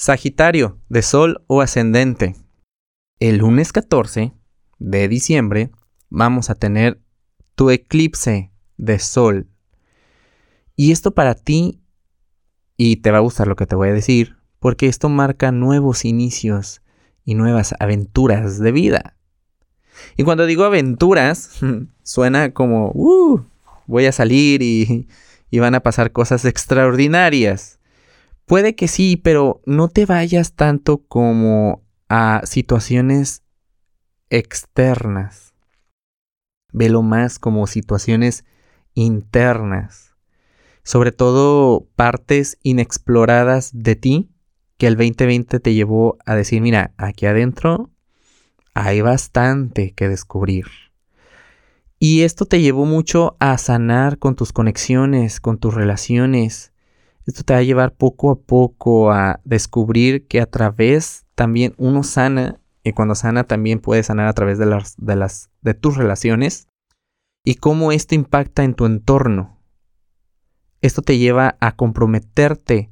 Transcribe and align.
Sagitario, 0.00 0.78
de 0.88 1.02
Sol 1.02 1.42
o 1.48 1.60
ascendente. 1.60 2.36
El 3.18 3.38
lunes 3.38 3.72
14 3.72 4.32
de 4.78 5.08
diciembre 5.08 5.72
vamos 6.08 6.50
a 6.50 6.54
tener 6.54 7.00
tu 7.56 7.70
eclipse 7.70 8.52
de 8.76 9.00
Sol. 9.00 9.48
Y 10.76 10.92
esto 10.92 11.14
para 11.14 11.34
ti, 11.34 11.80
y 12.76 12.98
te 12.98 13.10
va 13.10 13.18
a 13.18 13.22
gustar 13.22 13.48
lo 13.48 13.56
que 13.56 13.66
te 13.66 13.74
voy 13.74 13.88
a 13.88 13.92
decir, 13.92 14.36
porque 14.60 14.86
esto 14.86 15.08
marca 15.08 15.50
nuevos 15.50 16.04
inicios 16.04 16.80
y 17.24 17.34
nuevas 17.34 17.74
aventuras 17.80 18.60
de 18.60 18.70
vida. 18.70 19.16
Y 20.16 20.22
cuando 20.22 20.46
digo 20.46 20.62
aventuras, 20.62 21.58
suena 22.04 22.52
como, 22.54 22.92
uh, 22.94 23.40
voy 23.88 24.06
a 24.06 24.12
salir 24.12 24.62
y, 24.62 25.08
y 25.50 25.58
van 25.58 25.74
a 25.74 25.80
pasar 25.80 26.12
cosas 26.12 26.44
extraordinarias. 26.44 27.77
Puede 28.48 28.74
que 28.74 28.88
sí, 28.88 29.18
pero 29.18 29.60
no 29.66 29.88
te 29.88 30.06
vayas 30.06 30.54
tanto 30.54 31.04
como 31.06 31.84
a 32.08 32.40
situaciones 32.44 33.42
externas. 34.30 35.52
Velo 36.72 37.02
más 37.02 37.38
como 37.38 37.66
situaciones 37.66 38.46
internas. 38.94 40.14
Sobre 40.82 41.12
todo 41.12 41.88
partes 41.94 42.58
inexploradas 42.62 43.70
de 43.74 43.96
ti 43.96 44.30
que 44.78 44.86
el 44.86 44.96
2020 44.96 45.60
te 45.60 45.74
llevó 45.74 46.16
a 46.24 46.34
decir, 46.34 46.62
mira, 46.62 46.94
aquí 46.96 47.26
adentro 47.26 47.90
hay 48.72 49.02
bastante 49.02 49.92
que 49.92 50.08
descubrir. 50.08 50.64
Y 51.98 52.22
esto 52.22 52.46
te 52.46 52.62
llevó 52.62 52.86
mucho 52.86 53.36
a 53.40 53.58
sanar 53.58 54.18
con 54.18 54.36
tus 54.36 54.52
conexiones, 54.52 55.38
con 55.38 55.58
tus 55.58 55.74
relaciones. 55.74 56.72
Esto 57.28 57.44
te 57.44 57.52
va 57.52 57.58
a 57.58 57.62
llevar 57.62 57.94
poco 57.94 58.30
a 58.30 58.40
poco 58.40 59.12
a 59.12 59.40
descubrir 59.44 60.26
que 60.26 60.40
a 60.40 60.46
través 60.46 61.26
también 61.34 61.74
uno 61.76 62.02
sana 62.02 62.58
y 62.82 62.92
cuando 62.92 63.14
sana 63.14 63.44
también 63.44 63.80
puede 63.80 64.02
sanar 64.02 64.28
a 64.28 64.32
través 64.32 64.58
de 64.58 64.64
las 64.64 65.50
de 65.60 65.74
tus 65.74 65.98
relaciones 65.98 66.68
y 67.44 67.56
cómo 67.56 67.92
esto 67.92 68.14
impacta 68.14 68.64
en 68.64 68.72
tu 68.72 68.86
entorno. 68.86 69.58
Esto 70.80 71.02
te 71.02 71.18
lleva 71.18 71.58
a 71.60 71.76
comprometerte 71.76 72.90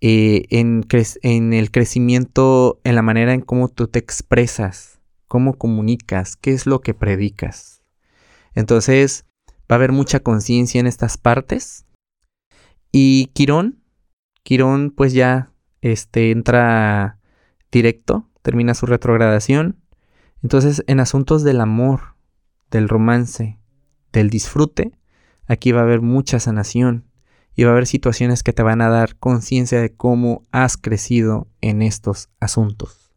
eh, 0.00 0.44
en, 0.48 0.86
en 1.22 1.52
el 1.52 1.70
crecimiento, 1.70 2.80
en 2.84 2.94
la 2.94 3.02
manera 3.02 3.34
en 3.34 3.42
cómo 3.42 3.68
tú 3.68 3.86
te 3.88 3.98
expresas, 3.98 4.98
cómo 5.26 5.58
comunicas, 5.58 6.36
qué 6.36 6.52
es 6.52 6.64
lo 6.64 6.80
que 6.80 6.94
predicas. 6.94 7.82
Entonces, 8.54 9.26
va 9.70 9.74
a 9.74 9.74
haber 9.74 9.92
mucha 9.92 10.20
conciencia 10.20 10.80
en 10.80 10.86
estas 10.86 11.18
partes. 11.18 11.84
Y 12.92 13.26
Quirón, 13.34 13.82
Quirón 14.42 14.90
pues 14.90 15.12
ya 15.12 15.52
este, 15.80 16.30
entra 16.30 17.18
directo, 17.70 18.28
termina 18.42 18.74
su 18.74 18.86
retrogradación. 18.86 19.76
Entonces, 20.42 20.84
en 20.86 21.00
asuntos 21.00 21.42
del 21.44 21.60
amor, 21.60 22.14
del 22.70 22.88
romance, 22.88 23.58
del 24.12 24.30
disfrute, 24.30 24.92
aquí 25.46 25.72
va 25.72 25.80
a 25.80 25.84
haber 25.84 26.00
mucha 26.00 26.40
sanación 26.40 27.04
y 27.54 27.64
va 27.64 27.70
a 27.70 27.72
haber 27.72 27.86
situaciones 27.86 28.42
que 28.42 28.52
te 28.52 28.62
van 28.62 28.80
a 28.80 28.88
dar 28.88 29.16
conciencia 29.16 29.80
de 29.80 29.92
cómo 29.92 30.46
has 30.52 30.76
crecido 30.76 31.48
en 31.60 31.82
estos 31.82 32.28
asuntos. 32.38 33.08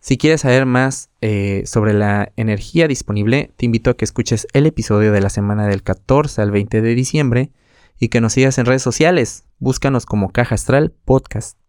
Si 0.00 0.18
quieres 0.18 0.42
saber 0.42 0.66
más 0.66 1.10
eh, 1.20 1.62
sobre 1.66 1.92
la 1.92 2.32
energía 2.36 2.86
disponible, 2.88 3.52
te 3.56 3.66
invito 3.66 3.90
a 3.90 3.96
que 3.96 4.04
escuches 4.04 4.46
el 4.52 4.66
episodio 4.66 5.12
de 5.12 5.20
la 5.20 5.30
semana 5.30 5.66
del 5.66 5.82
14 5.82 6.42
al 6.42 6.50
20 6.50 6.80
de 6.80 6.94
diciembre 6.94 7.50
y 7.98 8.08
que 8.08 8.20
nos 8.20 8.34
sigas 8.34 8.58
en 8.58 8.66
redes 8.66 8.82
sociales. 8.82 9.44
Búscanos 9.58 10.06
como 10.06 10.30
Caja 10.30 10.54
Astral 10.54 10.94
Podcast. 11.04 11.65